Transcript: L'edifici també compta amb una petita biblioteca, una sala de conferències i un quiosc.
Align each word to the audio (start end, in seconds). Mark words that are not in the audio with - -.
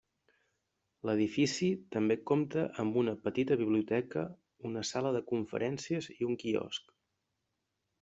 L'edifici 1.09 1.69
també 1.97 2.17
compta 2.31 2.65
amb 2.85 2.99
una 3.03 3.15
petita 3.29 3.61
biblioteca, 3.63 4.27
una 4.73 4.87
sala 4.95 5.17
de 5.21 5.25
conferències 5.33 6.13
i 6.19 6.33
un 6.33 6.45
quiosc. 6.45 6.95